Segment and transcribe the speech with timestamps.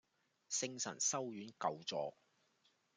[0.49, 2.17] 聖神修院舊座